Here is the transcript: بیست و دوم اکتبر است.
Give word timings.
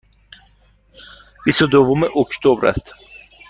بیست 1.45 1.61
و 1.61 1.67
دوم 1.67 2.03
اکتبر 2.03 2.65
است. 2.67 2.93